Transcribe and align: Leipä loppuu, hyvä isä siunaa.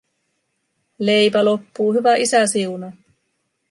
Leipä 0.99 1.45
loppuu, 1.45 1.93
hyvä 1.93 2.15
isä 2.15 2.47
siunaa. 2.47 2.91